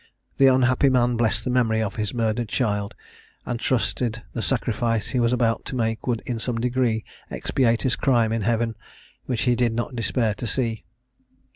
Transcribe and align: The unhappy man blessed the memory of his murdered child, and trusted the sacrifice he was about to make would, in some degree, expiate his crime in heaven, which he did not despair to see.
The 0.37 0.47
unhappy 0.47 0.89
man 0.89 1.15
blessed 1.15 1.43
the 1.43 1.51
memory 1.51 1.79
of 1.83 1.97
his 1.97 2.11
murdered 2.11 2.49
child, 2.49 2.95
and 3.45 3.59
trusted 3.59 4.23
the 4.33 4.41
sacrifice 4.41 5.11
he 5.11 5.19
was 5.19 5.31
about 5.31 5.63
to 5.65 5.75
make 5.75 6.07
would, 6.07 6.23
in 6.25 6.39
some 6.39 6.57
degree, 6.59 7.05
expiate 7.29 7.83
his 7.83 7.95
crime 7.95 8.31
in 8.31 8.41
heaven, 8.41 8.75
which 9.27 9.43
he 9.43 9.55
did 9.55 9.75
not 9.75 9.95
despair 9.95 10.33
to 10.33 10.47
see. 10.47 10.85